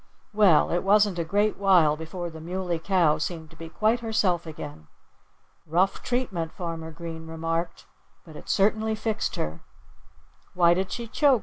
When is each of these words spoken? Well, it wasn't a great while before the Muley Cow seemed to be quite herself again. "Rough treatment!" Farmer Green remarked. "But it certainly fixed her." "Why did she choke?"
Well, 0.33 0.71
it 0.71 0.81
wasn't 0.81 1.19
a 1.19 1.23
great 1.23 1.57
while 1.57 1.95
before 1.95 2.31
the 2.31 2.41
Muley 2.41 2.79
Cow 2.79 3.19
seemed 3.19 3.51
to 3.51 3.55
be 3.55 3.69
quite 3.69 3.99
herself 3.99 4.47
again. 4.47 4.87
"Rough 5.67 6.01
treatment!" 6.01 6.51
Farmer 6.53 6.89
Green 6.89 7.27
remarked. 7.27 7.85
"But 8.25 8.35
it 8.35 8.49
certainly 8.49 8.95
fixed 8.95 9.35
her." 9.35 9.59
"Why 10.55 10.73
did 10.73 10.91
she 10.91 11.07
choke?" 11.07 11.39